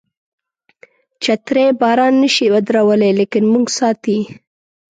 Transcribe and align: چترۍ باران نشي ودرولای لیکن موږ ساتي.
چترۍ 1.23 1.67
باران 1.79 2.13
نشي 2.21 2.45
ودرولای 2.53 3.11
لیکن 3.19 3.43
موږ 3.53 3.65
ساتي. 3.77 4.17